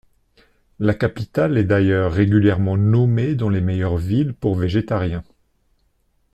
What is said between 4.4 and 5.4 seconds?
végétariens.